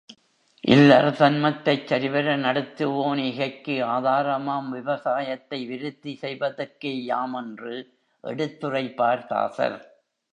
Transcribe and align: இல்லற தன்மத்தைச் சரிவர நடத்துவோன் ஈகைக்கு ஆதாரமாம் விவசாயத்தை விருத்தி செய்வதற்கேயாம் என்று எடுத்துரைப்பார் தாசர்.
இல்லற 0.63 1.09
தன்மத்தைச் 1.09 1.87
சரிவர 1.87 2.37
நடத்துவோன் 2.37 3.19
ஈகைக்கு 3.21 3.75
ஆதாரமாம் 3.87 4.69
விவசாயத்தை 4.69 5.59
விருத்தி 5.65 6.17
செய்வதற்கேயாம் 6.21 7.35
என்று 7.35 7.75
எடுத்துரைப்பார் 8.23 9.25
தாசர். 9.25 9.79